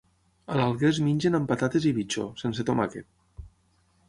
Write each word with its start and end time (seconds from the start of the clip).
A 0.53 0.55
l'Alguer 0.59 0.89
es 0.93 1.01
mengen 1.09 1.39
amb 1.41 1.51
patates 1.51 1.85
i 1.91 1.95
bitxo, 2.01 2.27
sense 2.45 2.67
tomàquet. 2.71 3.13